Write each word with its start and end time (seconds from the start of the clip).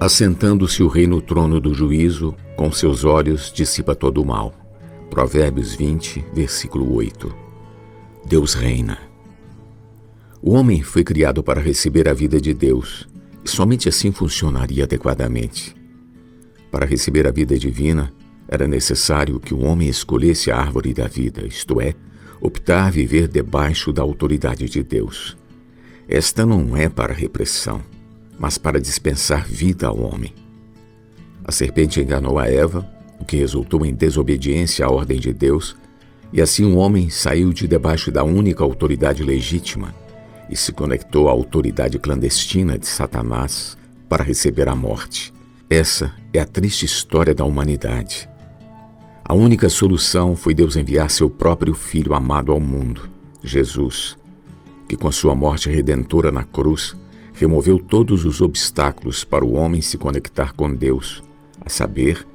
Assentando-se 0.00 0.82
o 0.82 0.88
rei 0.88 1.06
no 1.06 1.20
trono 1.20 1.60
do 1.60 1.74
juízo, 1.74 2.34
com 2.56 2.72
seus 2.72 3.04
olhos 3.04 3.52
dissipa 3.52 3.94
todo 3.94 4.22
o 4.22 4.24
mal. 4.24 4.54
Provérbios 5.10 5.74
20, 5.74 6.24
versículo 6.32 6.90
8. 6.94 7.30
Deus 8.26 8.54
reina. 8.54 8.96
O 10.40 10.52
homem 10.52 10.82
foi 10.82 11.04
criado 11.04 11.42
para 11.42 11.60
receber 11.60 12.08
a 12.08 12.14
vida 12.14 12.40
de 12.40 12.54
Deus, 12.54 13.06
e 13.44 13.50
somente 13.50 13.90
assim 13.90 14.10
funcionaria 14.10 14.84
adequadamente. 14.84 15.76
Para 16.70 16.86
receber 16.86 17.26
a 17.26 17.30
vida 17.30 17.58
divina, 17.58 18.10
era 18.48 18.66
necessário 18.66 19.38
que 19.38 19.52
o 19.52 19.60
homem 19.60 19.86
escolhesse 19.86 20.50
a 20.50 20.56
árvore 20.56 20.94
da 20.94 21.08
vida, 21.08 21.46
isto 21.46 21.78
é, 21.78 21.92
optar 22.40 22.90
viver 22.90 23.28
debaixo 23.28 23.92
da 23.92 24.00
autoridade 24.00 24.66
de 24.66 24.82
Deus. 24.82 25.36
Esta 26.08 26.46
não 26.46 26.74
é 26.74 26.88
para 26.88 27.12
repressão 27.12 27.82
mas 28.40 28.56
para 28.56 28.80
dispensar 28.80 29.46
vida 29.46 29.86
ao 29.86 30.00
homem. 30.00 30.32
A 31.44 31.52
serpente 31.52 32.00
enganou 32.00 32.38
a 32.38 32.48
Eva, 32.48 32.90
o 33.20 33.24
que 33.24 33.36
resultou 33.36 33.84
em 33.84 33.94
desobediência 33.94 34.86
à 34.86 34.90
ordem 34.90 35.20
de 35.20 35.30
Deus, 35.30 35.76
e 36.32 36.40
assim 36.40 36.64
o 36.64 36.76
homem 36.76 37.10
saiu 37.10 37.52
de 37.52 37.68
debaixo 37.68 38.10
da 38.10 38.24
única 38.24 38.64
autoridade 38.64 39.22
legítima 39.22 39.94
e 40.48 40.56
se 40.56 40.72
conectou 40.72 41.28
à 41.28 41.32
autoridade 41.32 41.98
clandestina 41.98 42.78
de 42.78 42.86
Satanás 42.86 43.76
para 44.08 44.24
receber 44.24 44.70
a 44.70 44.74
morte. 44.74 45.34
Essa 45.68 46.14
é 46.32 46.40
a 46.40 46.46
triste 46.46 46.86
história 46.86 47.34
da 47.34 47.44
humanidade. 47.44 48.26
A 49.22 49.34
única 49.34 49.68
solução 49.68 50.34
foi 50.34 50.54
Deus 50.54 50.76
enviar 50.76 51.10
seu 51.10 51.28
próprio 51.28 51.74
Filho 51.74 52.14
amado 52.14 52.52
ao 52.52 52.58
mundo, 52.58 53.10
Jesus, 53.44 54.16
que 54.88 54.96
com 54.96 55.12
sua 55.12 55.34
morte 55.34 55.68
redentora 55.68 56.32
na 56.32 56.42
cruz 56.42 56.96
removeu 57.34 57.78
todos 57.78 58.24
os 58.24 58.40
obstáculos 58.40 59.24
para 59.24 59.44
o 59.44 59.54
homem 59.54 59.80
se 59.80 59.96
conectar 59.96 60.52
com 60.52 60.74
Deus, 60.74 61.22
a 61.60 61.68
saber, 61.68 62.26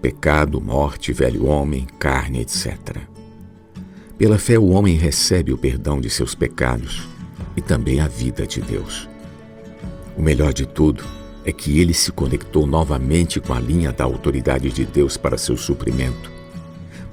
pecado, 0.00 0.60
morte, 0.60 1.12
velho 1.12 1.46
homem, 1.46 1.86
carne, 1.98 2.40
etc. 2.40 2.98
Pela 4.16 4.38
fé, 4.38 4.58
o 4.58 4.68
homem 4.68 4.96
recebe 4.96 5.52
o 5.52 5.58
perdão 5.58 6.00
de 6.00 6.10
seus 6.10 6.34
pecados 6.34 7.08
e 7.56 7.60
também 7.60 8.00
a 8.00 8.08
vida 8.08 8.46
de 8.46 8.60
Deus. 8.60 9.08
O 10.16 10.22
melhor 10.22 10.52
de 10.52 10.66
tudo 10.66 11.04
é 11.44 11.52
que 11.52 11.80
ele 11.80 11.94
se 11.94 12.12
conectou 12.12 12.66
novamente 12.66 13.40
com 13.40 13.54
a 13.54 13.60
linha 13.60 13.92
da 13.92 14.04
autoridade 14.04 14.70
de 14.70 14.84
Deus 14.84 15.16
para 15.16 15.38
seu 15.38 15.56
suprimento. 15.56 16.30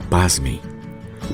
Pasmem, 0.10 0.60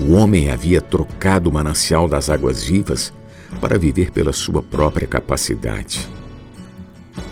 o 0.01 0.13
homem 0.13 0.49
havia 0.49 0.81
trocado 0.81 1.49
o 1.49 1.53
manancial 1.53 2.07
das 2.07 2.29
águas 2.29 2.63
vivas 2.63 3.13
para 3.59 3.77
viver 3.77 4.11
pela 4.11 4.33
sua 4.33 4.61
própria 4.61 5.07
capacidade. 5.07 6.07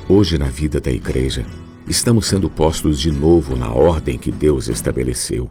Hoje, 0.07 0.37
na 0.37 0.47
vida 0.47 0.79
da 0.79 0.91
igreja, 0.91 1.45
estamos 1.87 2.27
sendo 2.27 2.49
postos 2.49 2.99
de 2.99 3.11
novo 3.11 3.55
na 3.55 3.71
ordem 3.71 4.17
que 4.17 4.31
Deus 4.31 4.67
estabeleceu. 4.67 5.49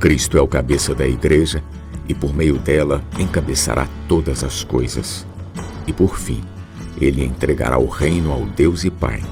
Cristo 0.00 0.38
é 0.38 0.40
o 0.40 0.48
cabeça 0.48 0.94
da 0.94 1.06
igreja 1.06 1.62
e, 2.08 2.14
por 2.14 2.34
meio 2.34 2.58
dela, 2.58 3.02
encabeçará 3.18 3.88
todas 4.06 4.44
as 4.44 4.64
coisas. 4.64 5.26
E, 5.86 5.92
por 5.92 6.18
fim, 6.18 6.42
ele 7.00 7.24
entregará 7.24 7.78
o 7.78 7.86
reino 7.86 8.32
ao 8.32 8.44
Deus 8.46 8.84
e 8.84 8.90
Pai, 8.90 9.22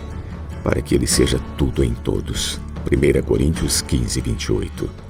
para 0.62 0.82
que 0.82 0.94
ele 0.94 1.06
seja 1.06 1.40
tudo 1.56 1.82
em 1.82 1.94
todos. 1.94 2.60
1 2.90 3.22
Coríntios 3.22 3.80
15, 3.82 4.20
28. 4.20 5.05